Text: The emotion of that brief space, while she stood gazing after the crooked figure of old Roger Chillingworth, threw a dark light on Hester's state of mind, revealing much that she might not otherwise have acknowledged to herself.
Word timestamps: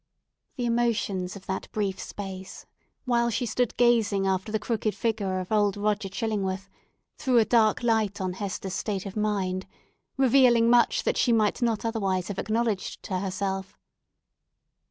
The 0.55 0.65
emotion 0.65 1.25
of 1.25 1.45
that 1.45 1.71
brief 1.71 1.99
space, 1.99 2.65
while 3.05 3.29
she 3.29 3.45
stood 3.45 3.77
gazing 3.77 4.25
after 4.25 4.51
the 4.51 4.57
crooked 4.57 4.95
figure 4.95 5.39
of 5.39 5.51
old 5.51 5.77
Roger 5.77 6.09
Chillingworth, 6.09 6.69
threw 7.19 7.37
a 7.37 7.45
dark 7.45 7.83
light 7.83 8.19
on 8.19 8.33
Hester's 8.33 8.73
state 8.73 9.05
of 9.05 9.15
mind, 9.15 9.67
revealing 10.17 10.71
much 10.71 11.03
that 11.03 11.17
she 11.17 11.31
might 11.31 11.61
not 11.61 11.85
otherwise 11.85 12.29
have 12.29 12.39
acknowledged 12.39 13.03
to 13.03 13.19
herself. 13.19 13.77